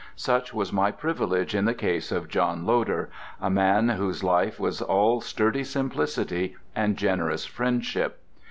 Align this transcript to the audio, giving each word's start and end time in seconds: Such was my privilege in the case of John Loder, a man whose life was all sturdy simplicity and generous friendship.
Such 0.15 0.51
was 0.51 0.73
my 0.73 0.89
privilege 0.89 1.53
in 1.53 1.65
the 1.65 1.75
case 1.75 2.11
of 2.11 2.27
John 2.27 2.65
Loder, 2.65 3.11
a 3.39 3.51
man 3.51 3.87
whose 3.89 4.23
life 4.23 4.59
was 4.59 4.81
all 4.81 5.21
sturdy 5.21 5.63
simplicity 5.63 6.55
and 6.75 6.97
generous 6.97 7.45
friendship. 7.45 8.19